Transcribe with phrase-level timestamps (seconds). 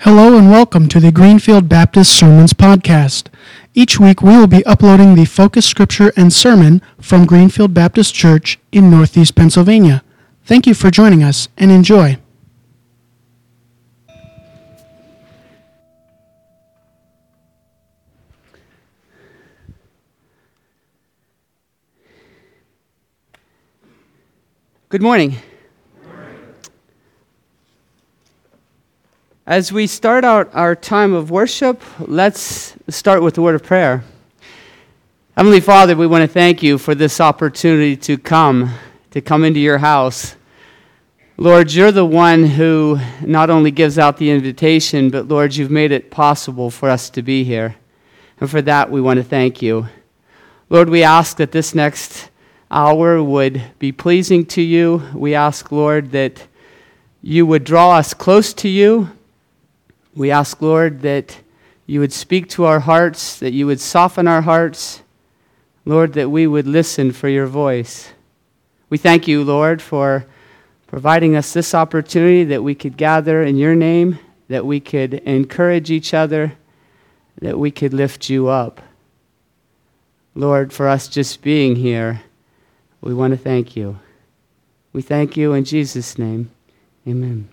[0.00, 3.28] Hello and welcome to the Greenfield Baptist Sermons Podcast.
[3.72, 8.58] Each week we will be uploading the focus scripture and sermon from Greenfield Baptist Church
[8.70, 10.04] in Northeast Pennsylvania.
[10.44, 12.18] Thank you for joining us and enjoy.
[24.90, 25.36] Good morning.
[29.48, 34.02] As we start out our time of worship, let's start with the word of prayer.
[35.36, 38.74] Heavenly Father, we want to thank you for this opportunity to come,
[39.12, 40.34] to come into your house.
[41.36, 45.92] Lord, you're the one who not only gives out the invitation, but Lord, you've made
[45.92, 47.76] it possible for us to be here.
[48.40, 49.86] And for that, we want to thank you.
[50.70, 52.30] Lord, we ask that this next
[52.68, 55.04] hour would be pleasing to you.
[55.14, 56.48] We ask, Lord, that
[57.22, 59.15] you would draw us close to you
[60.16, 61.38] we ask, Lord, that
[61.84, 65.02] you would speak to our hearts, that you would soften our hearts,
[65.84, 68.12] Lord, that we would listen for your voice.
[68.88, 70.26] We thank you, Lord, for
[70.86, 74.18] providing us this opportunity that we could gather in your name,
[74.48, 76.54] that we could encourage each other,
[77.40, 78.80] that we could lift you up.
[80.34, 82.22] Lord, for us just being here,
[83.00, 83.98] we want to thank you.
[84.92, 86.50] We thank you in Jesus' name.
[87.06, 87.48] Amen.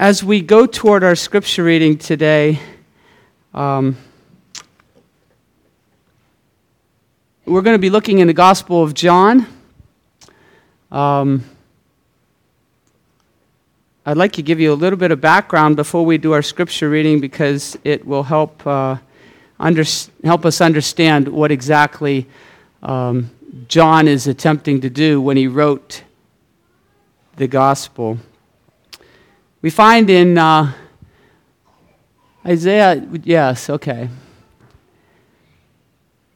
[0.00, 2.58] As we go toward our scripture reading today,
[3.52, 3.98] um,
[7.44, 9.46] we're going to be looking in the Gospel of John.
[10.90, 11.44] Um,
[14.06, 16.88] I'd like to give you a little bit of background before we do our scripture
[16.88, 18.96] reading because it will help, uh,
[19.58, 19.84] under,
[20.24, 22.26] help us understand what exactly
[22.82, 23.30] um,
[23.68, 26.04] John is attempting to do when he wrote
[27.36, 28.16] the Gospel.
[29.62, 30.72] We find in uh,
[32.46, 34.08] Isaiah, yes, okay.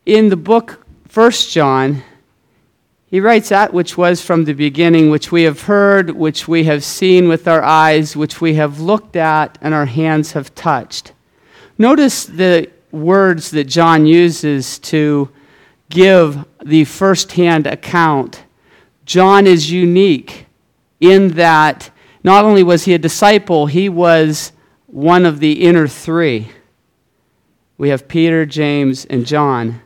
[0.04, 2.02] In the book First John,
[3.06, 6.84] he writes that which was from the beginning, which we have heard, which we have
[6.84, 11.12] seen with our eyes, which we have looked at, and our hands have touched.
[11.78, 15.30] Notice the words that John uses to
[15.88, 18.44] give the first hand account.
[19.06, 20.44] John is unique
[21.00, 21.90] in that
[22.24, 24.52] not only was he a disciple, he was
[24.86, 26.48] one of the inner three.
[27.76, 29.82] We have Peter, James, and John.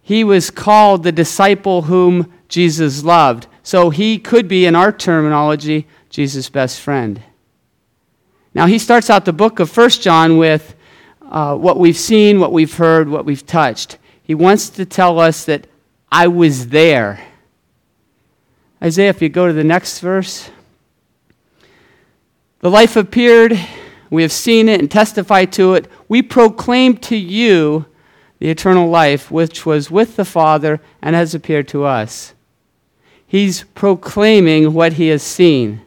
[0.00, 3.48] He was called the disciple whom Jesus loved.
[3.62, 7.22] So he could be, in our terminology, Jesus' best friend.
[8.54, 10.74] Now, he starts out the book of 1 John with
[11.22, 13.98] uh, what we've seen, what we've heard, what we've touched.
[14.22, 15.66] He wants to tell us that
[16.10, 17.24] I was there.
[18.82, 20.50] Isaiah, if you go to the next verse.
[22.60, 23.58] The life appeared,
[24.10, 25.88] we have seen it and testified to it.
[26.08, 27.86] We proclaim to you
[28.38, 32.34] the eternal life which was with the Father and has appeared to us.
[33.26, 35.82] He's proclaiming what he has seen.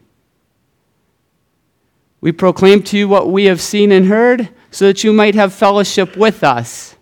[2.22, 5.54] We proclaim to you what we have seen and heard so that you might have
[5.54, 6.96] fellowship with us.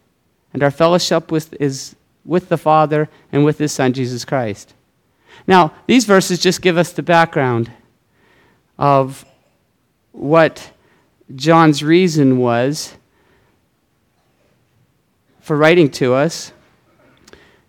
[0.53, 1.95] And our fellowship with, is
[2.25, 4.73] with the Father and with his Son, Jesus Christ.
[5.47, 7.71] Now, these verses just give us the background
[8.77, 9.23] of
[10.11, 10.71] what
[11.35, 12.95] John's reason was
[15.41, 16.51] for writing to us.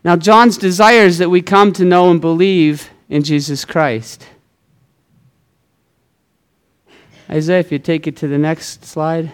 [0.05, 4.27] Now, John's desire is that we come to know and believe in Jesus Christ.
[7.31, 9.31] Isaiah, if you take it to the next slide.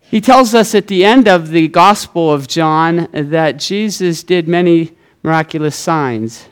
[0.00, 4.92] He tells us at the end of the Gospel of John that Jesus did many
[5.22, 6.46] miraculous signs.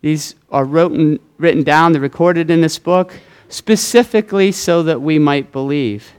[0.00, 3.14] These are written, written down, they're recorded in this book,
[3.48, 6.12] specifically so that we might believe.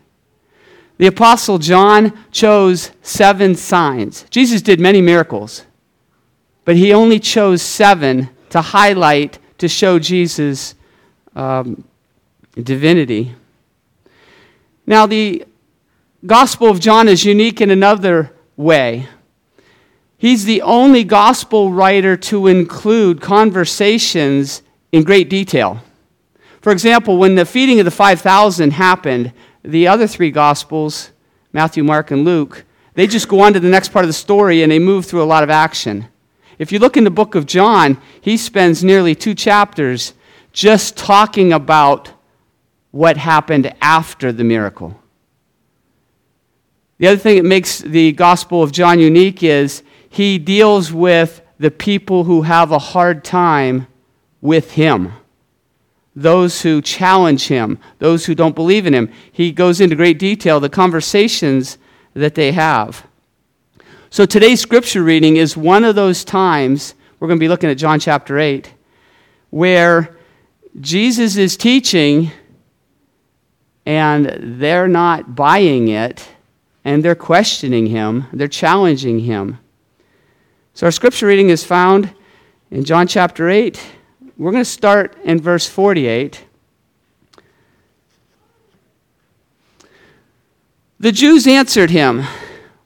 [0.97, 4.25] The Apostle John chose seven signs.
[4.29, 5.65] Jesus did many miracles,
[6.65, 10.75] but he only chose seven to highlight, to show Jesus'
[11.35, 11.85] um,
[12.61, 13.33] divinity.
[14.85, 15.45] Now, the
[16.25, 19.07] Gospel of John is unique in another way.
[20.19, 24.61] He's the only gospel writer to include conversations
[24.91, 25.81] in great detail.
[26.59, 29.31] For example, when the feeding of the 5,000 happened,
[29.63, 31.11] the other three gospels,
[31.53, 34.61] Matthew, Mark, and Luke, they just go on to the next part of the story
[34.61, 36.09] and they move through a lot of action.
[36.57, 40.15] If you look in the book of John, he spends nearly two chapters
[40.51, 42.11] just talking about
[42.91, 44.99] what happened after the miracle.
[46.97, 51.71] The other thing that makes the Gospel of John unique is he deals with the
[51.71, 53.87] people who have a hard time
[54.41, 55.13] with him,
[56.15, 59.11] those who challenge him, those who don't believe in him.
[59.31, 61.77] He goes into great detail the conversations
[62.13, 63.05] that they have.
[64.09, 67.77] So today's scripture reading is one of those times, we're going to be looking at
[67.77, 68.73] John chapter 8,
[69.51, 70.17] where
[70.79, 72.31] Jesus is teaching
[73.85, 76.27] and they're not buying it
[76.85, 79.59] and they're questioning him, they're challenging him.
[80.79, 82.15] So our scripture reading is found
[82.71, 83.85] in John chapter 8.
[84.37, 86.45] We're going to start in verse 48.
[90.97, 92.23] The Jews answered him,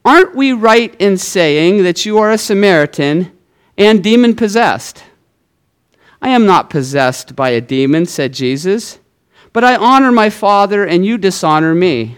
[0.04, 3.32] Aren't we right in saying that you are a Samaritan
[3.78, 5.04] and demon possessed?
[6.20, 8.98] I am not possessed by a demon, said Jesus,
[9.52, 12.18] but I honor my Father, and you dishonor me.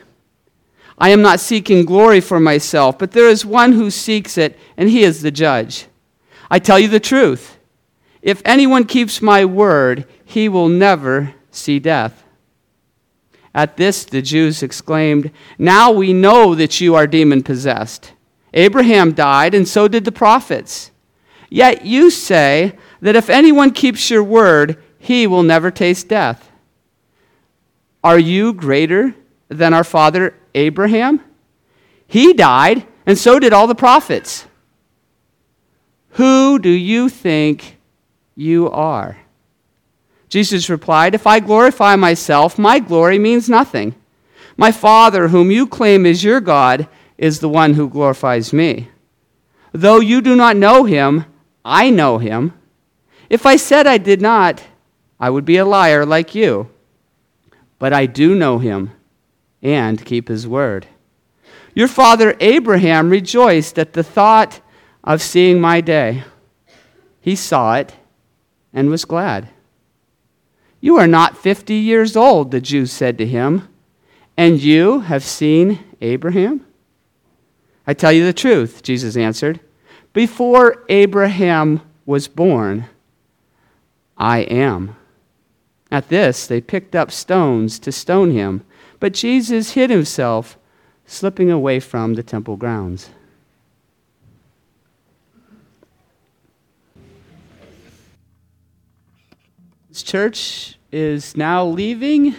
[0.98, 4.90] I am not seeking glory for myself, but there is one who seeks it, and
[4.90, 5.88] he is the judge.
[6.50, 7.58] I tell you the truth.
[8.22, 12.24] If anyone keeps my word, he will never see death.
[13.54, 18.14] At this, the Jews exclaimed, Now we know that you are demon possessed.
[18.54, 20.92] Abraham died, and so did the prophets.
[21.50, 26.52] Yet you say that if anyone keeps your word, he will never taste death.
[28.04, 29.14] Are you greater
[29.50, 31.22] than our father Abraham?
[32.08, 34.48] He died, and so did all the prophets.
[36.12, 37.78] Who do you think
[38.36, 39.18] you are?
[40.30, 43.96] Jesus replied, If I glorify myself, my glory means nothing.
[44.58, 46.88] My Father, whom you claim is your God,
[47.18, 48.90] is the one who glorifies me.
[49.74, 51.26] Though you do not know him,
[51.64, 52.54] I know him.
[53.30, 54.64] If I said I did not,
[55.20, 56.70] I would be a liar like you.
[57.78, 58.92] But I do know him
[59.66, 60.86] and keep his word.
[61.74, 64.62] Your father Abraham rejoiced at the thought
[65.04, 66.24] of seeing my day.
[67.20, 67.96] He saw it
[68.72, 69.50] and was glad.
[70.80, 73.68] You are not fifty years old, the Jews said to him,
[74.38, 76.64] and you have seen Abraham?
[77.88, 79.60] I tell you the truth, Jesus answered.
[80.14, 82.86] Before Abraham was born,
[84.16, 84.96] I am.
[85.90, 88.64] At this, they picked up stones to stone him,
[89.00, 90.58] but Jesus hid himself,
[91.06, 93.10] slipping away from the temple grounds.
[99.90, 102.36] This church is now leaving.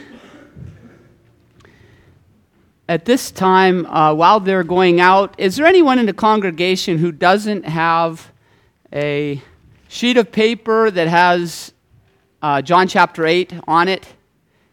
[2.88, 7.12] At this time, uh, while they're going out, is there anyone in the congregation who
[7.12, 8.30] doesn't have
[8.92, 9.40] a
[9.88, 11.72] sheet of paper that has
[12.42, 14.15] uh, John chapter 8 on it?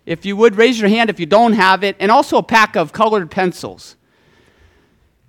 [0.06, 2.76] If you would, raise your hand if you don't have it, and also a pack
[2.76, 3.96] of colored pencils.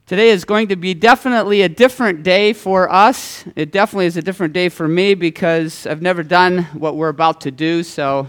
[0.06, 3.44] Today is going to be definitely a different day for us.
[3.56, 7.41] It definitely is a different day for me because I've never done what we're about
[7.43, 7.82] to do.
[7.82, 8.29] So,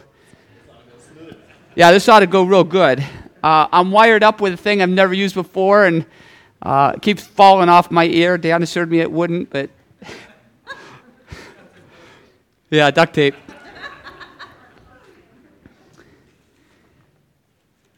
[1.76, 3.04] yeah, this ought to go real good.
[3.44, 6.06] Uh, I'm wired up with a thing I've never used before, and
[6.62, 8.38] uh, it keeps falling off my ear.
[8.38, 9.70] Dan assured me it wouldn't, but
[12.70, 13.36] yeah, duct tape.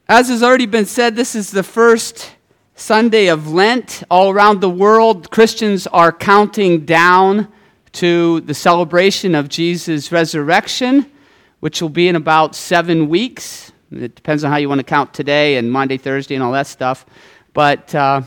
[0.09, 2.31] As has already been said, this is the first
[2.75, 4.03] Sunday of Lent.
[4.09, 7.51] All around the world, Christians are counting down
[7.91, 11.11] to the celebration of Jesus' resurrection,
[11.59, 13.73] which will be in about seven weeks.
[13.91, 16.67] It depends on how you want to count today and Monday, Thursday, and all that
[16.67, 17.05] stuff.
[17.51, 18.21] But uh,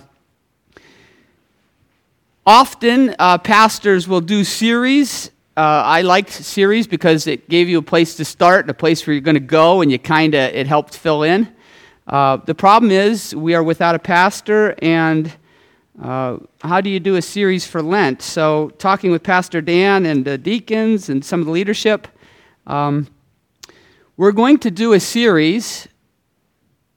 [2.46, 5.30] often, uh, pastors will do series.
[5.56, 9.14] Uh, I liked series because it gave you a place to start, a place where
[9.14, 11.48] you're going to go, and you kind of it helped fill in.
[12.10, 15.32] Uh, the problem is, we are without a pastor, and
[16.02, 18.20] uh, how do you do a series for Lent?
[18.20, 22.08] So, talking with Pastor Dan and the deacons and some of the leadership,
[22.66, 23.06] um,
[24.16, 25.86] we're going to do a series,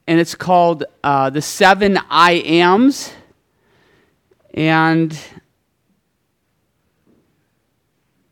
[0.08, 3.12] and it's called uh, The Seven I Ams.
[4.52, 5.16] And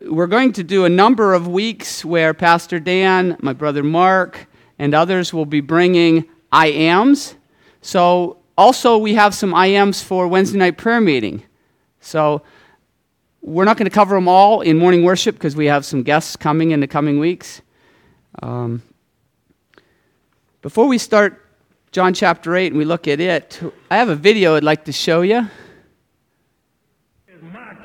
[0.00, 4.48] we're going to do a number of weeks where Pastor Dan, my brother Mark,
[4.80, 7.34] and others will be bringing I ams.
[7.80, 11.42] So also we have some I ams for Wednesday night prayer meeting.
[12.00, 12.42] So
[13.40, 16.36] we're not going to cover them all in morning worship because we have some guests
[16.36, 17.62] coming in the coming weeks.
[18.42, 18.82] Um,
[20.60, 21.44] before we start
[21.90, 24.92] John chapter 8 and we look at it, I have a video I'd like to
[24.92, 25.48] show you.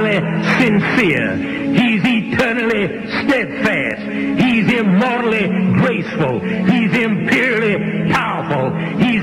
[0.00, 1.36] Entirely sincere.
[1.74, 4.00] He's eternally steadfast.
[4.40, 6.40] He's immortally graceful.
[6.40, 8.76] He's imperially powerful.
[8.98, 9.19] He's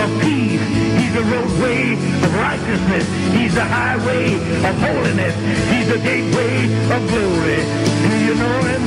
[0.00, 0.62] of peace.
[0.98, 1.92] He's the roadway
[2.24, 3.06] of righteousness.
[3.34, 4.34] He's the highway
[4.68, 5.34] of holiness.
[5.70, 6.54] He's the gateway
[6.94, 7.60] of glory.
[8.02, 8.82] Do you know him?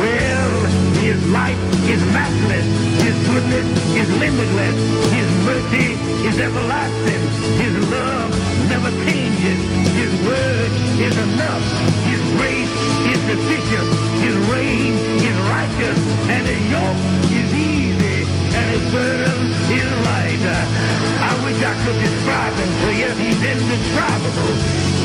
[0.00, 0.56] Well,
[1.04, 2.66] his life is matchless.
[3.04, 3.66] His goodness
[4.00, 4.76] is limitless.
[5.12, 5.88] His mercy
[6.28, 7.22] is everlasting.
[7.60, 8.30] His love
[8.72, 9.60] never changes.
[10.00, 10.70] His word
[11.06, 11.64] is enough.
[12.08, 12.74] His grace
[13.12, 13.88] is sufficient.
[14.24, 16.00] His reign is righteous.
[16.32, 18.18] And his yoke is easy.
[18.56, 20.42] And his burden is light.
[20.46, 23.10] Uh, I wish I could describe him to you.
[23.18, 24.54] He's indescribable.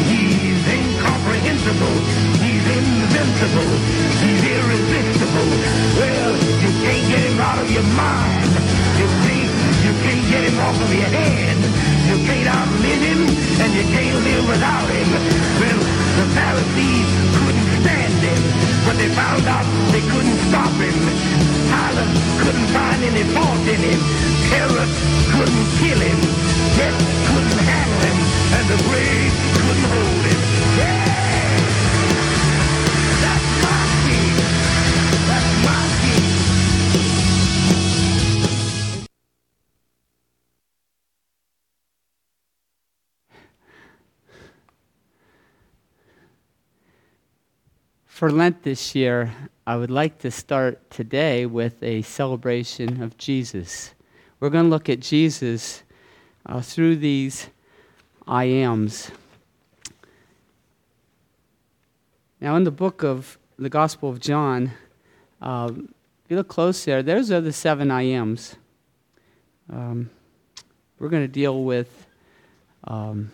[0.06, 1.98] He's incomprehensible.
[2.42, 3.72] He's invincible.
[4.22, 5.50] He's irresistible.
[5.98, 8.52] Well, you can't get him out of your mind.
[9.02, 11.58] You can't, you can't get him off of your head.
[12.06, 13.22] You can't outlive him,
[13.66, 15.10] and you can't live without him.
[15.58, 15.82] Well,
[16.22, 18.42] the Pharisees couldn't stand him,
[18.86, 20.98] but they found out they couldn't stop him.
[21.72, 22.14] Pilate
[22.46, 24.41] couldn't find any fault in him.
[24.54, 24.92] Herod
[25.34, 26.20] couldn't kill him.
[26.78, 28.18] Death couldn't handle him,
[28.58, 30.42] and the grave couldn't hold him.
[30.78, 31.12] Yeah!
[48.22, 49.34] For Lent this year,
[49.66, 53.96] I would like to start today with a celebration of Jesus.
[54.42, 55.84] We're going to look at Jesus
[56.48, 57.48] uh, through these
[58.28, 59.12] I ams.
[62.42, 64.72] Now, in the book of the Gospel of John,
[65.44, 65.94] um,
[66.26, 68.56] if you look close there, those are the seven I ams.
[69.72, 70.10] Um,
[70.98, 72.08] we're going to deal with
[72.86, 73.32] um,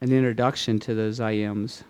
[0.00, 1.84] an introduction to those I ams.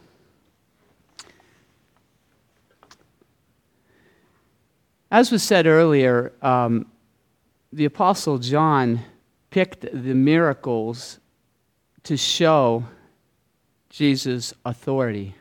[5.14, 6.87] As was said earlier, um,
[7.73, 8.99] the Apostle John
[9.50, 11.21] picked the miracles
[12.02, 12.83] to show
[13.90, 15.37] Jesus' authority.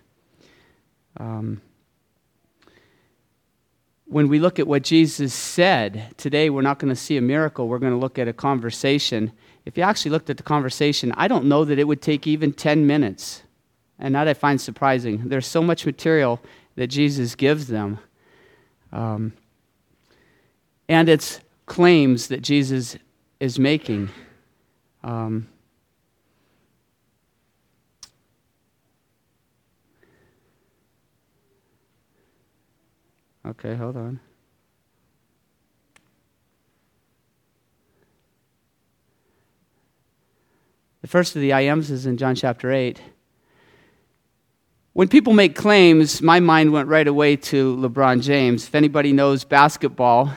[1.17, 1.59] Um,
[4.05, 7.67] when we look at what Jesus said, today we're not going to see a miracle,
[7.67, 9.31] we're going to look at a conversation.
[9.65, 12.53] If you actually looked at the conversation, I don't know that it would take even
[12.53, 13.41] 10 minutes.
[13.97, 15.29] And that I find surprising.
[15.29, 16.39] There's so much material
[16.75, 17.97] that Jesus gives them.
[18.91, 19.33] Um,
[20.93, 22.97] and it's claims that Jesus
[23.39, 24.09] is making.
[25.03, 25.47] Um,
[33.45, 34.19] okay, hold on.
[41.01, 43.01] The first of the I ams is in John chapter 8.
[44.93, 48.67] when people make claims, my mind went right away to LeBron James.
[48.67, 50.31] If anybody knows basketball,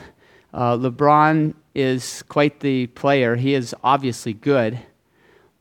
[0.53, 3.35] uh, LeBron is quite the player.
[3.35, 4.79] He is obviously good.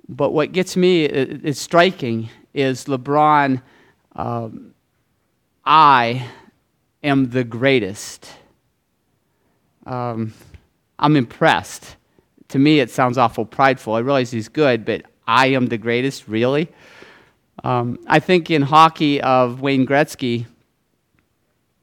[0.09, 3.61] But what gets me is striking is LeBron,
[4.15, 4.75] um,
[5.65, 6.27] I
[7.03, 8.31] am the greatest.
[9.85, 10.33] Um,
[10.99, 11.97] I'm impressed.
[12.49, 13.95] To me, it sounds awful prideful.
[13.95, 16.69] I realize he's good, but I am the greatest, really?
[17.65, 20.47] Um, I think in hockey of Wayne Gretzky,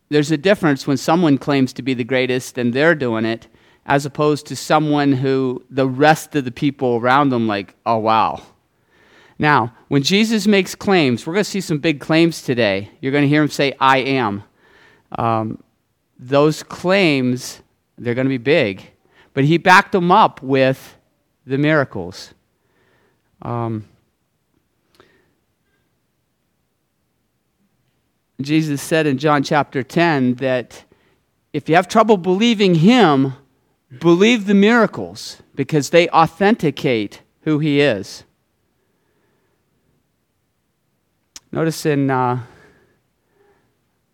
[0.10, 3.48] there's a difference when someone claims to be the greatest and they're doing it,
[3.86, 8.42] as opposed to someone who the rest of the people around them, like, oh, wow.
[9.40, 12.92] Now, when Jesus makes claims, we're going to see some big claims today.
[13.02, 14.44] You're going to hear him say, I am.
[15.18, 15.64] Um,
[16.18, 17.62] those claims,
[17.98, 18.92] they're going to be big.
[19.34, 20.98] But he backed them up with
[21.46, 22.34] the miracles.
[23.42, 23.86] Um,
[28.42, 30.84] Jesus said in John chapter 10 that
[31.54, 33.34] if you have trouble believing him,
[34.00, 38.24] believe the miracles because they authenticate who he is.
[41.52, 42.40] Notice in uh,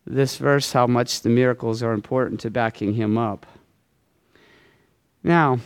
[0.05, 3.45] this verse how much the miracles are important to backing him up.
[5.23, 5.59] Now,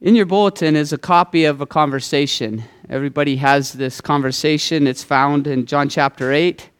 [0.00, 2.62] in your bulletin is a copy of a conversation.
[2.90, 4.88] Everybody has this conversation.
[4.88, 6.70] It's found in John chapter 8.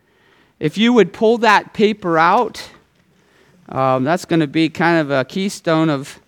[0.58, 2.68] If you would pull that paper out,
[3.68, 6.18] um, that's going to be kind of a keystone of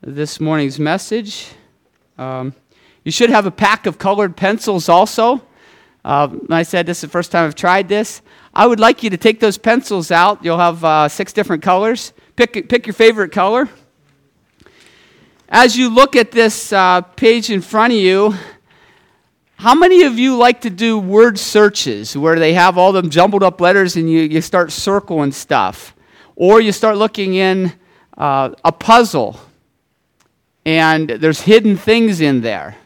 [0.00, 1.50] this morning's message.
[2.16, 2.54] Um,
[3.04, 5.42] you should have a pack of colored pencils also.
[6.02, 8.22] Uh, I said this is the first time I've tried this.
[8.54, 10.42] I would like you to take those pencils out.
[10.42, 12.14] You'll have uh, six different colors.
[12.34, 13.68] Pick, pick your favorite color.
[15.50, 18.34] As you look at this uh, page in front of you,
[19.62, 23.44] how many of you like to do word searches where they have all them jumbled
[23.44, 25.94] up letters and you, you start circling stuff?
[26.34, 27.72] Or you start looking in
[28.18, 29.38] uh, a puzzle
[30.66, 32.76] and there's hidden things in there.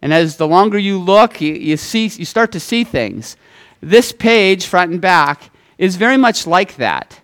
[0.00, 3.36] And as the longer you look, you, you, see, you start to see things.
[3.82, 7.20] This page, front and back, is very much like that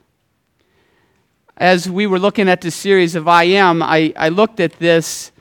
[1.56, 5.32] as we were looking at this series of I Am, I, I looked at this,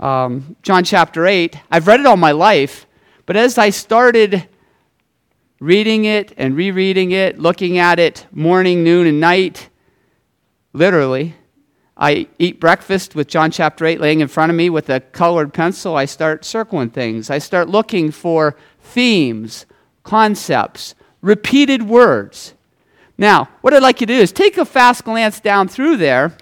[0.00, 1.56] um, John chapter 8.
[1.70, 2.85] I've read it all my life,
[3.26, 4.48] but as I started
[5.60, 9.68] reading it and rereading it, looking at it morning, noon, and night,
[10.72, 11.34] literally,
[11.96, 15.54] I eat breakfast with John chapter 8 laying in front of me with a colored
[15.54, 15.96] pencil.
[15.96, 17.30] I start circling things.
[17.30, 19.64] I start looking for themes,
[20.02, 22.54] concepts, repeated words.
[23.16, 26.36] Now, what I'd like you to do is take a fast glance down through there,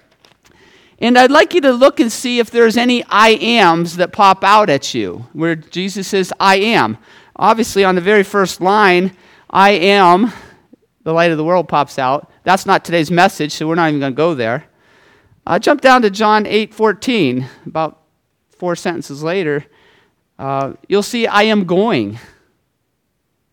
[0.99, 4.45] and I'd like you to look and see if there's any I ams that pop
[4.45, 6.99] out at you, where Jesus says, I am.
[7.37, 9.17] Obviously, on the very first line,
[9.51, 10.33] I am,
[11.03, 12.31] the light of the world pops out.
[12.45, 14.65] That's not today's message, so we're not even going to go there.
[15.47, 18.03] Uh, jump down to John 8 14, about
[18.57, 19.65] four sentences later.
[20.39, 22.19] Uh, you'll see, I am going.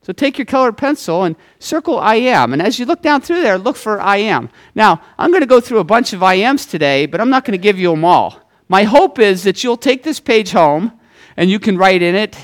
[0.04, 2.54] So take your colored pencil and circle I am.
[2.54, 4.50] And as you look down through there, look for I am.
[4.74, 7.46] Now, I'm going to go through a bunch of I ams today, but I'm not
[7.46, 8.42] going to give you them all.
[8.68, 11.00] My hope is that you'll take this page home
[11.38, 12.36] and you can write in it.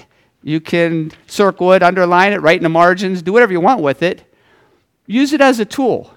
[0.43, 4.03] You can circle it, underline it, write in the margins, do whatever you want with
[4.03, 4.23] it.
[5.07, 6.13] Use it as a tool.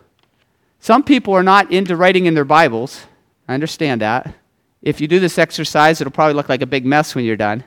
[0.79, 3.07] Some people are not into writing in their Bibles.
[3.49, 4.35] I understand that.
[4.83, 7.65] If you do this exercise, it'll probably look like a big mess when you're done.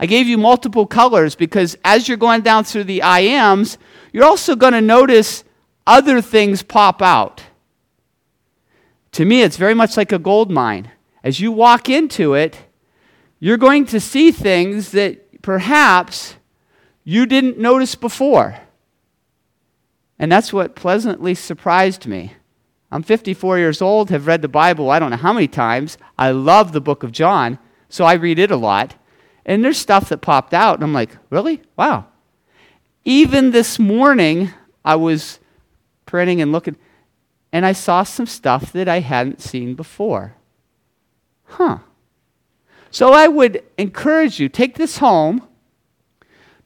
[0.00, 3.76] I gave you multiple colors because as you're going down through the I ams,
[4.14, 5.44] you're also going to notice
[5.86, 7.42] other things pop out.
[9.12, 10.90] To me, it's very much like a gold mine.
[11.22, 12.58] As you walk into it,
[13.40, 16.36] you're going to see things that perhaps
[17.04, 18.56] you didn't notice before.
[20.18, 22.32] And that's what pleasantly surprised me.
[22.90, 25.98] I'm 54 years old, have read the Bible I don't know how many times.
[26.18, 27.58] I love the book of John,
[27.90, 28.94] so I read it a lot.
[29.44, 31.62] And there's stuff that popped out, and I'm like, really?
[31.76, 32.06] Wow.
[33.04, 34.50] Even this morning,
[34.84, 35.38] I was
[36.06, 36.76] printing and looking,
[37.52, 40.34] and I saw some stuff that I hadn't seen before.
[41.44, 41.78] Huh.
[42.90, 45.46] So I would encourage you take this home.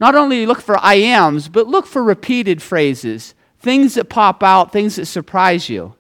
[0.01, 4.73] Not only look for I ams, but look for repeated phrases, things that pop out,
[4.73, 5.95] things that surprise you.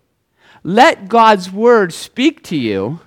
[0.62, 3.00] Let God's word speak to you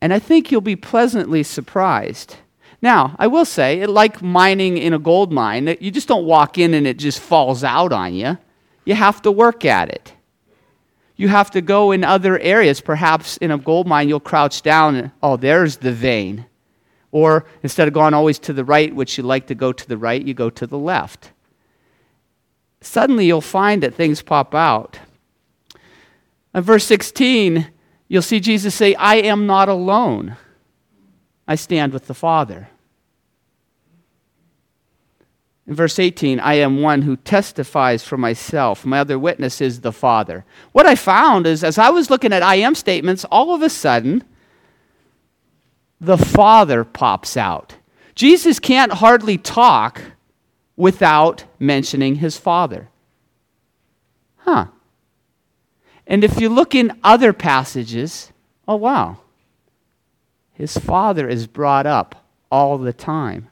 [0.00, 2.36] and I think you'll be pleasantly surprised.
[2.82, 6.72] Now, I will say, like mining in a gold mine, you just don't walk in
[6.72, 8.38] and it just falls out on you.
[8.86, 10.14] You have to work at it.
[11.16, 12.80] You have to go in other areas.
[12.80, 16.46] Perhaps in a gold mine, you'll crouch down and, oh, there's the vein.
[17.12, 19.98] Or instead of going always to the right, which you like to go to the
[19.98, 21.32] right, you go to the left.
[22.80, 24.98] Suddenly you'll find that things pop out.
[26.54, 27.70] In verse 16,
[28.10, 30.36] you'll see Jesus say, I am not alone.
[31.48, 32.68] I stand with the Father.
[35.66, 38.84] In verse 18, I am one who testifies for myself.
[38.84, 40.44] My other witness is the Father.
[40.72, 43.70] What I found is, as I was looking at I am statements, all of a
[43.70, 44.24] sudden,
[46.00, 47.76] the Father pops out.
[48.16, 50.02] Jesus can't hardly talk
[50.76, 52.88] without mentioning his Father.
[54.38, 54.66] Huh.
[56.10, 58.32] And if you look in other passages,
[58.66, 59.18] oh wow,
[60.52, 63.46] his Father is brought up all the time.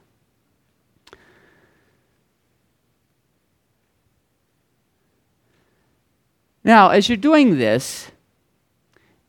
[6.65, 8.11] Now, as you're doing this,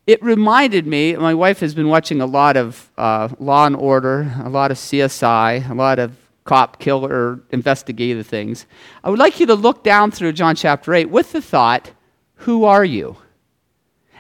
[0.09, 4.35] it reminded me, my wife has been watching a lot of uh, Law and Order,
[4.43, 8.67] a lot of CSI, a lot of cop, killer, investigative things.
[9.05, 11.93] I would like you to look down through John chapter 8 with the thought,
[12.41, 13.17] Who are you?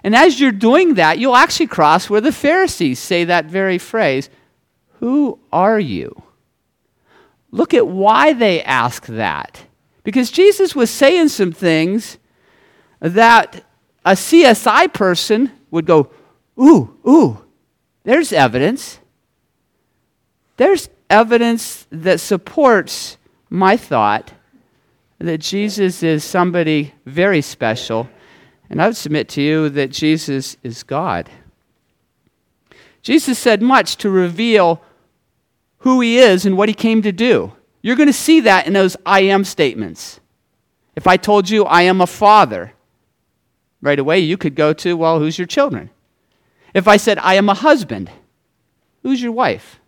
[0.02, 4.28] And as you're doing that, you'll actually cross where the Pharisees say that very phrase,
[4.98, 6.22] Who are you?
[7.50, 9.66] Look at why they ask that.
[10.04, 12.18] Because Jesus was saying some things
[13.00, 13.64] that
[14.04, 16.10] a CSI person would go,
[16.58, 17.44] Ooh, ooh,
[18.04, 18.98] there's evidence.
[20.56, 23.16] There's evidence that supports
[23.48, 24.32] my thought
[25.20, 28.08] that Jesus is somebody very special.
[28.70, 31.30] And I would submit to you that Jesus is God.
[33.02, 34.82] Jesus said much to reveal
[35.78, 37.52] who he is and what he came to do.
[37.82, 40.20] You're going to see that in those I am statements.
[40.96, 42.72] If I told you I am a father,
[43.80, 45.90] right away you could go to, well, who's your children?
[46.74, 48.10] If I said I am a husband,
[49.02, 49.80] who's your wife?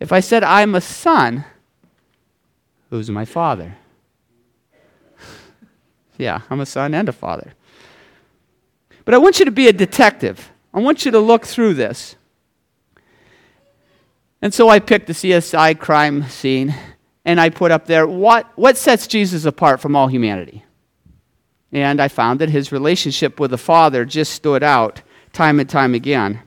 [0.00, 1.44] If I said I'm a son,
[2.90, 3.76] who's my father?
[6.18, 7.54] Yeah, I'm a son and a father.
[9.04, 10.50] But I want you to be a detective.
[10.74, 12.16] I want you to look through this.
[14.42, 16.74] And so I picked the CSI crime scene
[17.24, 20.64] and I put up there what, what sets Jesus apart from all humanity?
[21.72, 25.02] And I found that his relationship with the Father just stood out
[25.32, 26.40] time and time again.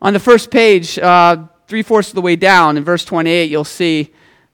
[0.00, 3.64] On the first page, uh, three fourths of the way down, in verse 28, you'll
[3.64, 4.12] see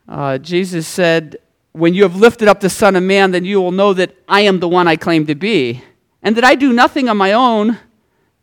[0.09, 1.37] uh, Jesus said,
[1.75, 4.43] When you have lifted up the Son of Man, then you will know that I
[4.43, 5.83] am the one I claim to be,
[6.23, 7.79] and that I do nothing on my own,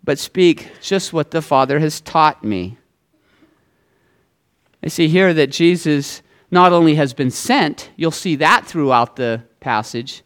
[0.03, 2.77] but speak just what the Father has taught me.
[4.83, 9.43] I see here that Jesus not only has been sent, you'll see that throughout the
[9.61, 10.23] passage,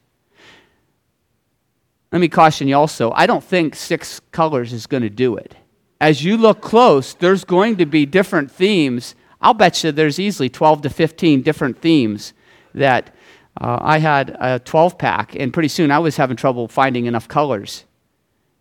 [2.11, 5.55] let me caution you also, I don't think six colors is going to do it.
[6.01, 9.13] As you look close, there's going to be different themes.
[9.39, 12.33] I'll bet you there's easily 12 to 15 different themes
[12.75, 13.15] that
[13.59, 17.27] uh, I had a 12 pack, and pretty soon I was having trouble finding enough
[17.27, 17.85] colors.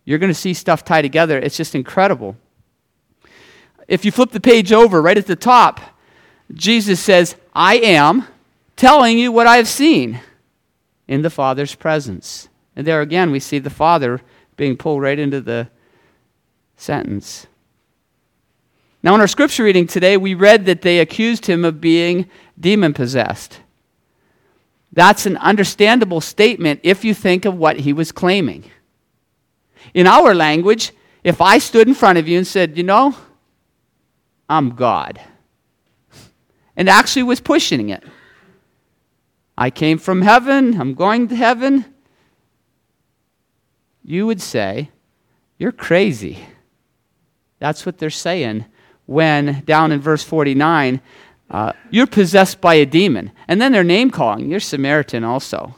[0.05, 1.38] You're going to see stuff tie together.
[1.38, 2.37] It's just incredible.
[3.88, 5.81] If you flip the page over, right at the top,
[6.53, 8.27] Jesus says, I am
[8.77, 10.20] telling you what I have seen
[11.09, 12.48] in the Father's presence.
[12.77, 14.20] And there again, we see the Father
[14.57, 15.68] being pulled right into the
[16.77, 17.46] sentence.
[19.03, 22.94] Now, in our scripture reading today, we read that they accused him of being demon
[22.94, 23.61] possessed.
[24.94, 28.70] That's an understandable statement if you think of what he was claiming.
[29.92, 30.92] In our language,
[31.24, 33.16] if I stood in front of you and said, You know,
[34.48, 35.20] I'm God,
[36.76, 38.04] and actually was pushing it,
[39.59, 41.85] I came from heaven, I'm going to heaven,
[44.04, 44.90] you would say,
[45.59, 46.38] You're crazy.
[47.59, 48.66] That's what they're saying
[49.07, 51.00] when, down in verse 49,
[51.50, 53.33] uh, you're possessed by a demon.
[53.48, 54.50] And then they're name calling.
[54.50, 55.74] You're Samaritan also.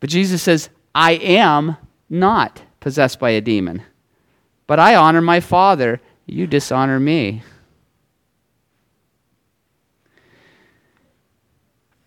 [0.00, 1.76] But Jesus says, I am
[2.08, 3.82] not possessed by a demon,
[4.66, 6.00] but I honor my Father.
[6.26, 7.42] You dishonor me.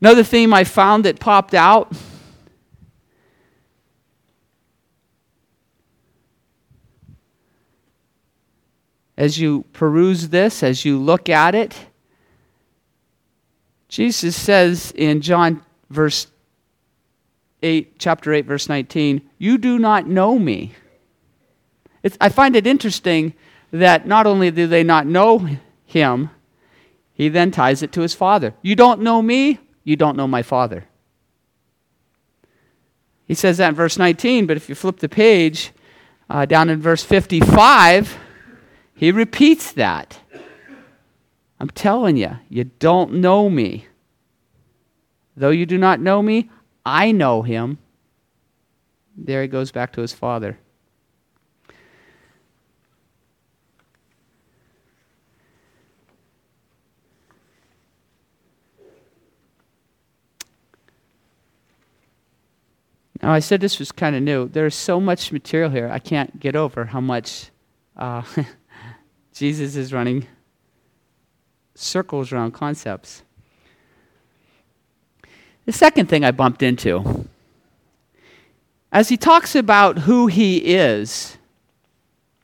[0.02, 1.92] Another theme I found that popped out
[9.20, 11.78] as you peruse this, as you look at it,
[13.90, 16.28] Jesus says in John verse
[17.62, 20.72] 8, chapter 8, verse 19, You do not know me.
[22.02, 23.34] It's, I find it interesting
[23.72, 25.50] that not only do they not know
[25.86, 26.30] him,
[27.14, 28.54] he then ties it to his father.
[28.62, 30.86] You don't know me, you don't know my father.
[33.26, 35.74] He says that in verse 19, but if you flip the page
[36.30, 38.18] uh, down in verse 55,
[39.00, 40.20] He repeats that.
[41.58, 43.88] I'm telling you, you don't know me.
[45.38, 46.50] Though you do not know me,
[46.86, 47.78] I know him.
[49.16, 50.60] There he goes back to his father.
[63.22, 64.50] Now, I said this was kind of new.
[64.50, 67.50] There's so much material here, I can't get over how much
[67.96, 68.24] uh,
[69.40, 70.28] Jesus is running
[71.74, 73.24] circles around concepts.
[75.66, 77.26] The second thing I bumped into,
[78.92, 81.38] as he talks about who he is,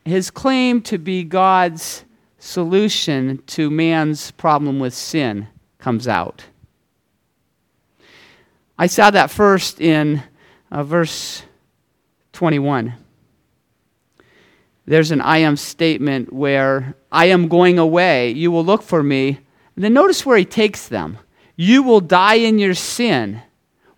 [0.05, 2.05] his claim to be God's
[2.39, 6.45] solution to man's problem with sin comes out.
[8.79, 10.23] I saw that first in
[10.71, 11.43] uh, verse
[12.31, 12.93] 21.
[14.85, 18.31] There's an I am statement where I am going away.
[18.31, 19.39] You will look for me.
[19.75, 21.17] And then notice where he takes them.
[21.55, 23.41] You will die in your sin.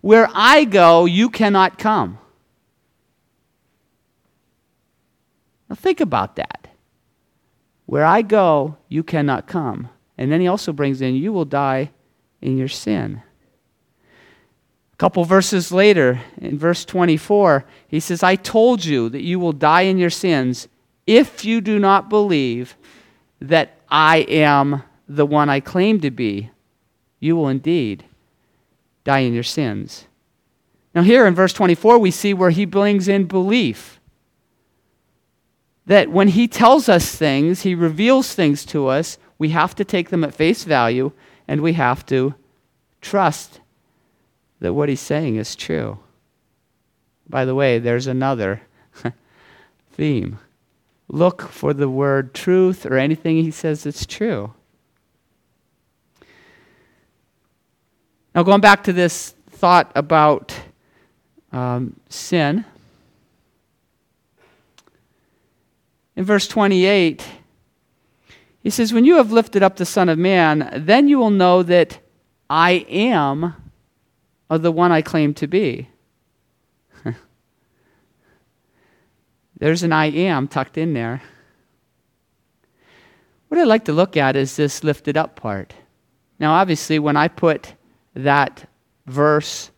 [0.00, 2.18] Where I go, you cannot come.
[5.68, 6.68] Now think about that.
[7.86, 9.90] Where I go, you cannot come.
[10.16, 11.90] And then he also brings in, you will die
[12.40, 13.22] in your sin
[14.92, 19.52] A couple verses later, in verse 24, he says, I told you that you will
[19.52, 20.68] die in your sins
[21.08, 22.76] if you do not believe
[23.40, 26.50] that I am the one I claim to be.
[27.18, 28.04] You will indeed
[29.04, 30.06] die in your sins.
[30.94, 33.98] Now, here in verse 24, we see where he brings in belief.
[35.86, 40.10] That when he tells us things, he reveals things to us, we have to take
[40.10, 41.12] them at face value
[41.46, 42.34] and we have to
[43.00, 43.60] trust
[44.60, 46.00] that what he's saying is true.
[47.26, 48.60] By the way, there's another
[49.92, 50.38] theme.
[51.08, 54.52] Look for the word truth or anything he says that's true.
[58.34, 60.54] Now, going back to this thought about
[61.50, 62.64] um, sin,
[66.14, 67.26] in verse 28,
[68.62, 71.62] he says, When you have lifted up the Son of Man, then you will know
[71.62, 72.00] that
[72.50, 73.54] I am
[74.50, 75.88] of the one I claim to be.
[79.58, 81.22] There's an I am tucked in there.
[83.48, 85.74] What I'd like to look at is this lifted up part.
[86.38, 87.74] Now, obviously, when I put
[88.14, 88.68] that
[89.06, 89.70] verse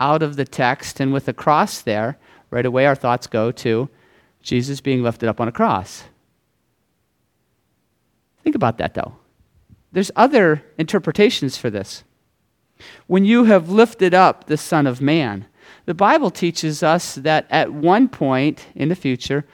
[0.00, 2.18] out of the text and with a cross there,
[2.50, 3.88] right away our thoughts go to
[4.42, 6.04] Jesus being lifted up on a cross.
[8.42, 9.16] Think about that, though.
[9.92, 12.04] There's other interpretations for this
[13.06, 15.46] when you have lifted up the Son of Man.
[15.86, 19.44] The Bible teaches us that at one point in the future,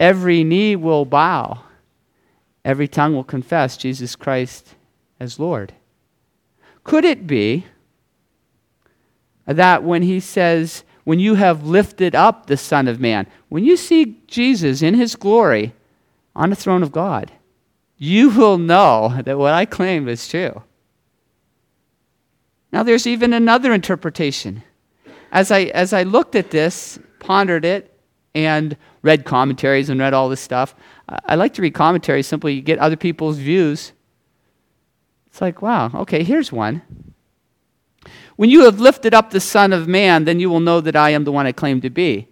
[0.00, 1.62] every knee will bow,
[2.64, 4.74] every tongue will confess Jesus Christ
[5.20, 5.72] as Lord.
[6.84, 7.66] Could it be
[9.46, 13.76] that when he says, when you have lifted up the Son of Man, when you
[13.76, 15.72] see Jesus in his glory
[16.34, 17.32] on the throne of God,
[17.96, 20.62] you will know that what I claim is true.
[22.72, 24.62] Now, there's even another interpretation.
[25.36, 27.92] As I, as I looked at this, pondered it,
[28.34, 30.74] and read commentaries and read all this stuff,
[31.26, 33.92] I like to read commentaries simply you get other people's views.
[35.26, 36.80] It's like, wow, okay, here's one.
[38.36, 41.10] When you have lifted up the Son of Man, then you will know that I
[41.10, 42.28] am the one I claim to be.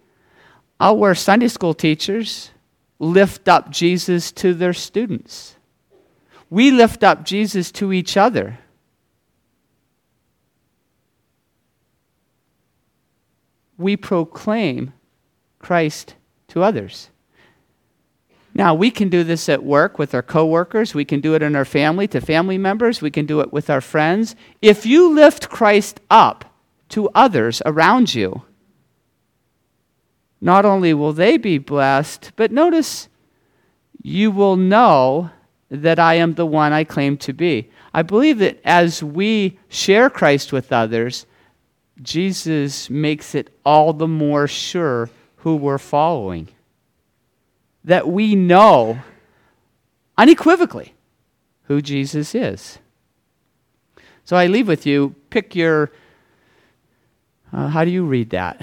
[0.79, 2.49] Our Sunday school teachers
[2.97, 5.57] lift up Jesus to their students.
[6.49, 8.57] We lift up Jesus to each other.
[13.77, 14.93] We proclaim
[15.59, 16.15] Christ
[16.49, 17.09] to others.
[18.53, 20.95] Now, we can do this at work with our coworkers.
[20.95, 23.01] We can do it in our family to family members.
[23.01, 24.33] We can do it with our friends.
[24.61, 26.45] If you lift Christ up
[26.89, 28.43] to others around you,
[30.39, 33.09] not only will they be blessed, but notice
[34.01, 35.31] you will know
[35.69, 37.71] that I am the one I claim to be.
[37.93, 41.25] I believe that as we share Christ with others,
[42.01, 46.49] Jesus makes it all the more sure who we're following.
[47.83, 48.99] That we know
[50.17, 50.93] unequivocally
[51.63, 52.79] who Jesus is.
[54.23, 55.91] So I leave with you, pick your,
[57.53, 58.61] uh, how do you read that?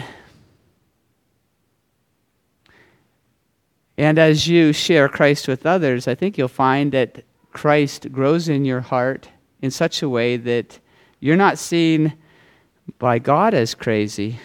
[3.97, 8.65] And as you share Christ with others, I think you'll find that Christ grows in
[8.65, 9.29] your heart
[9.61, 10.81] in such a way that
[11.21, 12.15] you're not seeing
[12.99, 14.39] by God as crazy,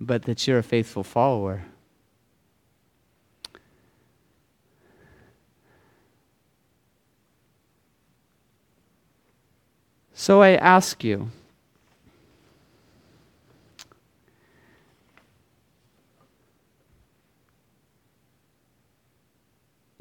[0.00, 1.64] but that you're a faithful follower.
[10.14, 11.30] So I ask you,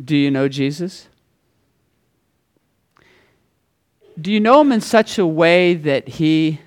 [0.04, 1.08] Do you know Jesus?
[4.20, 6.62] Do you know him in such a way that he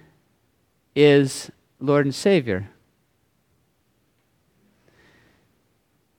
[0.94, 1.50] is
[1.81, 2.68] Lord and Savior?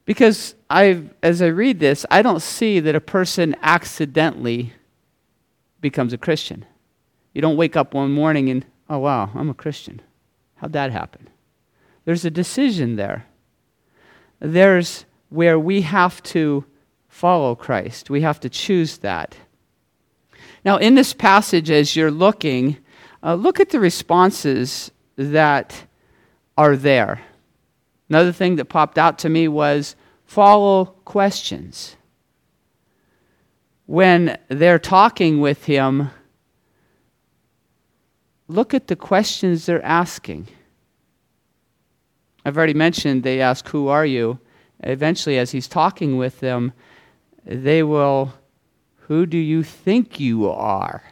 [0.06, 4.74] Because I, as I read this, I don't see that a person accidentally
[5.80, 6.66] becomes a Christian.
[7.34, 10.02] You don't wake up one morning and, oh, wow, I'm a Christian.
[10.56, 11.30] How'd that happen?
[12.06, 13.26] There's a decision there.
[14.40, 16.66] There's where we have to
[17.08, 19.36] follow Christ, we have to choose that.
[20.66, 22.78] Now, in this passage, as you're looking,
[23.24, 25.86] uh, look at the responses that
[26.58, 27.22] are there.
[28.10, 31.96] Another thing that popped out to me was follow questions.
[33.86, 36.10] When they're talking with him,
[38.48, 40.48] look at the questions they're asking.
[42.46, 44.40] I've already mentioned they ask, Who are you?
[44.82, 46.74] Eventually, as he's talking with them,
[47.46, 48.34] they will
[49.08, 51.04] who do you think you are?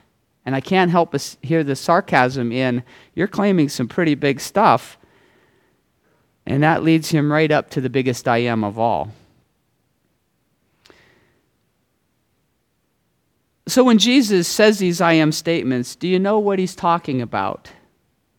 [0.46, 4.98] And I can't help but hear the sarcasm in, You're claiming some pretty big stuff.
[6.46, 9.12] And that leads him right up to the biggest I am of all.
[13.68, 17.72] So when Jesus says these I am statements, do you know what he's talking about?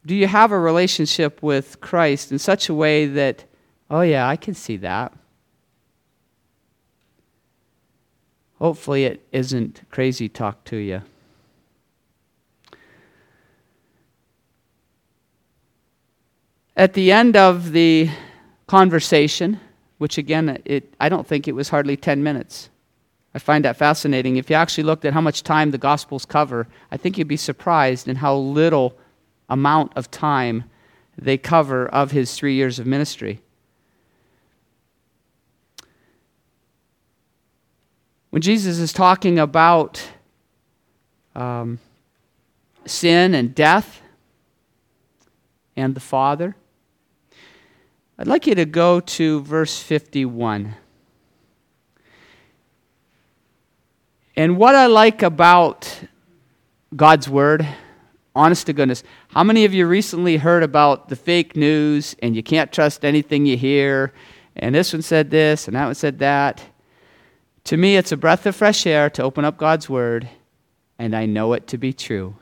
[0.04, 3.44] Do you have a relationship with Christ in such a way that,
[3.88, 5.12] oh, yeah, I can see that?
[8.58, 11.02] Hopefully, it isn't crazy talk to you.
[16.76, 18.08] At the end of the
[18.66, 19.60] conversation,
[19.98, 22.70] which again, it, I don't think it was hardly 10 minutes.
[23.34, 24.36] I find that fascinating.
[24.36, 27.36] If you actually looked at how much time the Gospels cover, I think you'd be
[27.36, 28.96] surprised in how little
[29.48, 30.64] amount of time
[31.18, 33.40] they cover of his three years of ministry.
[38.30, 40.02] When Jesus is talking about
[41.34, 41.78] um,
[42.86, 44.00] sin and death
[45.76, 46.56] and the Father,
[48.18, 50.74] I'd like you to go to verse 51.
[54.36, 56.00] And what I like about
[56.94, 57.66] God's Word,
[58.34, 62.42] honest to goodness, how many of you recently heard about the fake news and you
[62.42, 64.12] can't trust anything you hear?
[64.56, 66.62] And this one said this and that one said that.
[67.64, 70.28] To me, it's a breath of fresh air to open up God's Word,
[70.98, 72.36] and I know it to be true.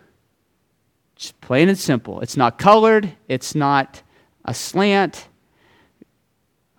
[1.15, 2.21] Just plain and simple.
[2.21, 4.03] It's not colored, it's not
[4.45, 5.29] a slant.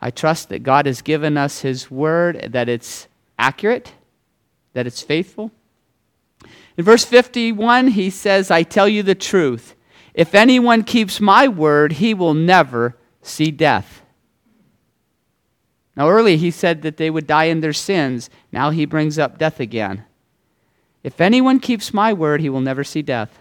[0.01, 3.93] I trust that God has given us His Word, that it's accurate,
[4.73, 5.51] that it's faithful.
[6.77, 9.75] In verse 51, he says, I tell you the truth.
[10.13, 14.01] If anyone keeps my word, he will never see death.
[15.95, 18.29] Now, earlier he said that they would die in their sins.
[18.51, 20.05] Now he brings up death again.
[21.03, 23.37] If anyone keeps my word, he will never see death.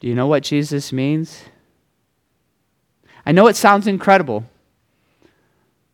[0.00, 1.44] Do you know what Jesus means?
[3.24, 4.44] I know it sounds incredible.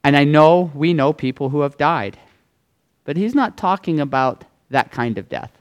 [0.09, 2.17] And I know we know people who have died.
[3.05, 5.53] But he's not talking about that kind of death.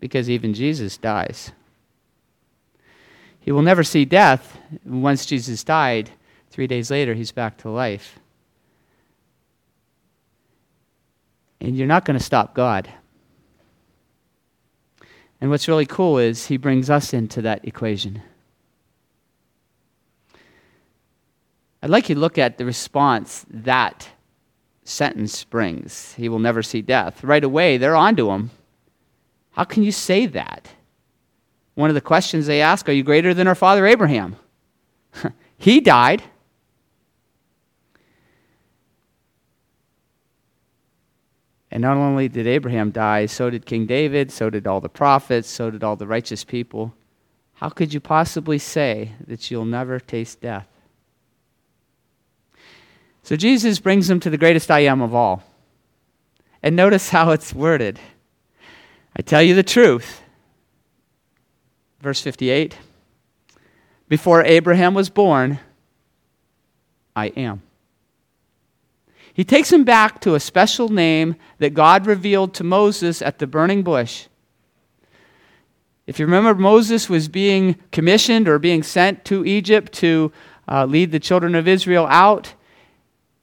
[0.00, 1.52] Because even Jesus dies.
[3.38, 4.56] He will never see death.
[4.82, 6.08] Once Jesus died,
[6.48, 8.18] three days later, he's back to life.
[11.60, 12.90] And you're not going to stop God.
[15.38, 18.22] And what's really cool is he brings us into that equation.
[21.82, 24.08] I'd like you to look at the response that
[24.84, 26.14] sentence brings.
[26.14, 27.24] He will never see death.
[27.24, 28.50] Right away, they're onto him.
[29.52, 30.70] How can you say that?
[31.74, 34.36] One of the questions they ask Are you greater than our father Abraham?
[35.58, 36.22] he died.
[41.70, 45.48] And not only did Abraham die, so did King David, so did all the prophets,
[45.48, 46.92] so did all the righteous people.
[47.54, 50.66] How could you possibly say that you'll never taste death?
[53.30, 55.44] So Jesus brings them to the greatest I am of all.
[56.64, 58.00] And notice how it's worded.
[59.16, 60.20] I tell you the truth.
[62.00, 62.76] Verse 58
[64.08, 65.60] Before Abraham was born,
[67.14, 67.62] I am.
[69.32, 73.46] He takes him back to a special name that God revealed to Moses at the
[73.46, 74.26] burning bush.
[76.08, 80.32] If you remember, Moses was being commissioned or being sent to Egypt to
[80.66, 82.54] uh, lead the children of Israel out.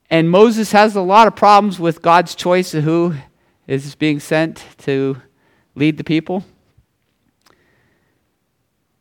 [0.09, 3.15] And Moses has a lot of problems with God's choice of who
[3.67, 5.21] is being sent to
[5.75, 6.45] lead the people.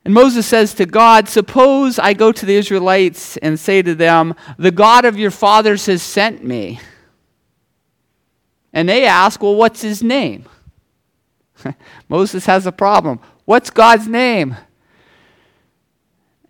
[0.04, 4.34] And Moses says to God, Suppose I go to the Israelites and say to them,
[4.56, 6.80] The God of your fathers has sent me.
[8.72, 10.44] And they ask, Well, what's his name?
[12.08, 13.20] Moses has a problem.
[13.46, 14.56] What's God's name?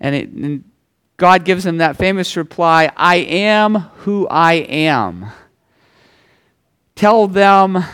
[0.00, 0.64] And, it, and
[1.16, 5.26] God gives him that famous reply I am who I am.
[6.94, 7.84] Tell them,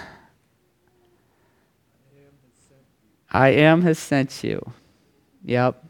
[3.30, 4.72] I am has sent you.
[5.44, 5.84] Yep.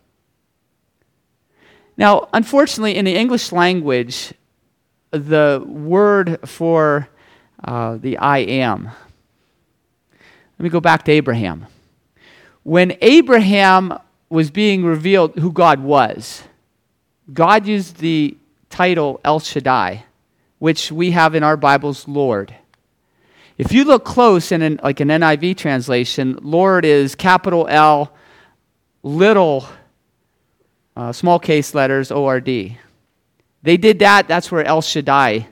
[1.96, 4.32] Now, unfortunately, in the English language,
[5.10, 7.08] the word for
[7.62, 8.90] uh, the I am,
[10.58, 11.66] let me go back to Abraham.
[12.62, 13.98] When Abraham
[14.30, 16.44] was being revealed who God was,
[17.30, 18.36] God used the
[18.68, 20.04] title El Shaddai,
[20.58, 22.54] which we have in our Bibles, Lord.
[23.58, 28.12] If you look close in an, like an NIV translation, Lord is capital L,
[29.04, 29.68] little,
[30.96, 32.78] uh, small case letters, O R D.
[33.62, 35.46] They did that, that's where El Shaddai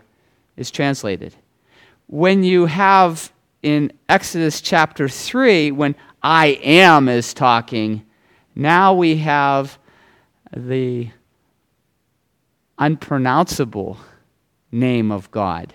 [0.57, 1.37] is translated.
[2.09, 8.05] When you have in Exodus chapter 3, when I am is talking,
[8.57, 9.79] now we have
[10.55, 11.11] the
[12.81, 13.99] unpronounceable
[14.73, 15.75] name of God.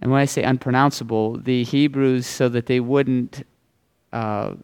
[0.00, 3.46] And when I say unpronounceable, the Hebrews, so that they wouldn't
[4.12, 4.54] uh,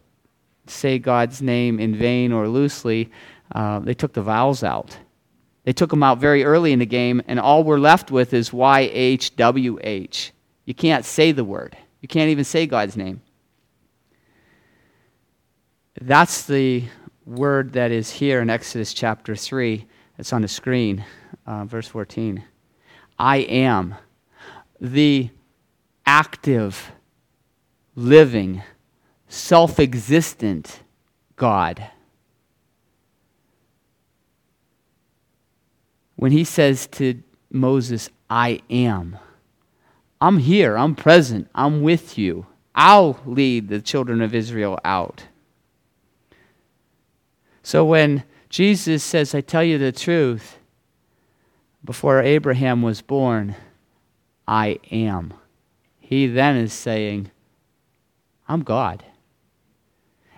[0.65, 3.11] say God's name in vain or loosely,
[3.53, 4.97] uh, they took the vowels out.
[5.63, 8.49] They took them out very early in the game, and all we're left with is
[8.49, 10.31] YHWH.
[10.65, 13.21] You can't say the word, you can't even say God's name.
[15.99, 16.83] That's the
[17.25, 19.85] word that is here in Exodus chapter 3.
[20.17, 21.05] It's on the screen,
[21.45, 22.43] uh, verse 14.
[23.19, 23.95] I am
[24.81, 25.29] the
[26.05, 26.91] active,
[27.95, 28.63] living,
[29.27, 30.81] self existent
[31.35, 31.91] God.
[36.15, 39.17] When he says to Moses, I am,
[40.19, 42.47] I'm here, I'm present, I'm with you.
[42.73, 45.25] I'll lead the children of Israel out.
[47.61, 50.57] So when Jesus says, I tell you the truth,
[51.83, 53.55] before Abraham was born,
[54.47, 55.33] I am.
[55.99, 57.31] He then is saying,
[58.47, 59.03] I'm God.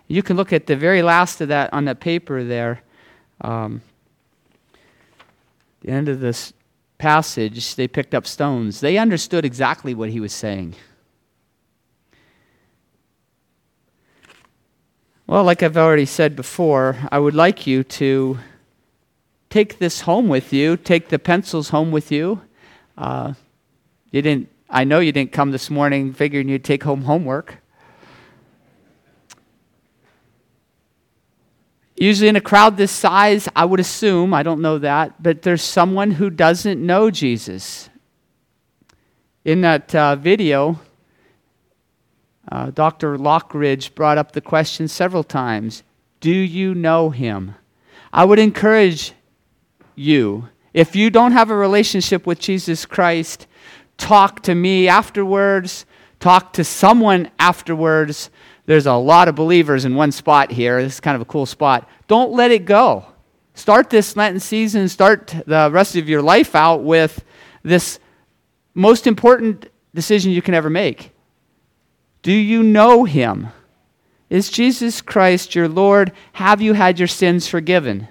[0.08, 2.82] You can look at the very last of that on the paper there.
[3.42, 3.82] Um,
[5.82, 6.54] the end of this
[6.98, 8.80] passage, they picked up stones.
[8.80, 10.76] They understood exactly what he was saying.
[15.30, 18.40] Well, like I've already said before, I would like you to
[19.52, 22.42] take this home with you, take the pencils home with you.
[22.98, 23.36] Uh,
[24.10, 27.58] you didn't, I know you didn't come this morning figuring you'd take home homework.
[31.96, 35.62] Usually, in a crowd this size, I would assume, I don't know that, but there's
[35.62, 37.88] someone who doesn't know Jesus.
[39.46, 40.80] In that uh, video,
[42.52, 43.18] uh, Dr.
[43.18, 45.84] Lockridge brought up the question several times
[46.20, 47.56] Do you know him?
[48.12, 49.14] I would encourage
[49.96, 53.46] you, if you don't have a relationship with Jesus Christ,
[53.98, 55.86] talk to me afterwards,
[56.20, 58.32] talk to someone afterwards.
[58.66, 60.82] There's a lot of believers in one spot here.
[60.82, 61.88] This is kind of a cool spot.
[62.08, 63.06] Don't let it go.
[63.54, 67.24] Start this Lenten season, start the rest of your life out with
[67.62, 68.00] this
[68.74, 71.12] most important decision you can ever make
[72.22, 73.50] do you know him?
[74.30, 76.12] Is Jesus Christ your Lord?
[76.34, 78.08] Have you had your sins forgiven?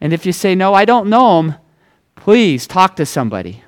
[0.00, 1.54] And if you say, No, I don't know him,
[2.16, 3.62] please talk to somebody.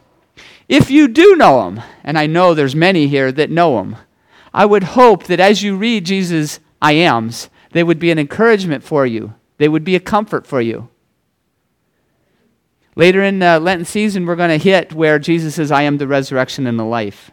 [0.69, 3.97] If you do know him, and I know there's many here that know him,
[4.53, 8.85] I would hope that as you read Jesus' I ams, they would be an encouragement
[8.85, 10.89] for you, they would be a comfort for you.
[12.97, 16.07] Later in the Lenten season, we're going to hit where Jesus says, I am the
[16.07, 17.33] resurrection and the life.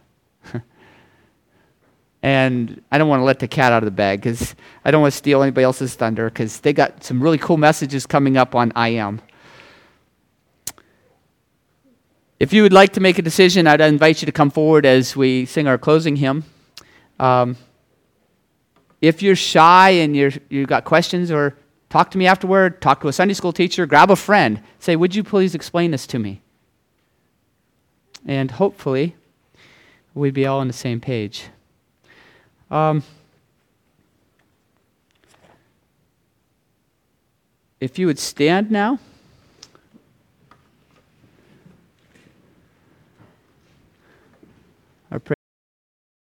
[2.24, 4.56] And I don't want to let the cat out of the bag because
[4.86, 8.06] I don't want to steal anybody else's thunder because they got some really cool messages
[8.06, 9.22] coming up on I Am.
[12.40, 15.16] If you would like to make a decision, I'd invite you to come forward as
[15.16, 16.44] we sing our closing hymn.
[17.20, 17.56] Um,
[19.00, 21.56] if you're shy and you're, you've got questions, or
[21.90, 25.14] talk to me afterward, talk to a Sunday school teacher, grab a friend, say, Would
[25.14, 26.42] you please explain this to me?
[28.26, 29.16] And hopefully,
[30.14, 31.46] we'd be all on the same page.
[32.72, 33.04] Um,
[37.82, 38.98] if you would stand now.